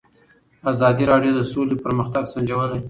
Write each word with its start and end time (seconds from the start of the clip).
ازادي 0.71 1.03
راډیو 1.11 1.31
د 1.35 1.41
سوله 1.51 1.75
پرمختګ 1.85 2.23
سنجولی. 2.33 2.79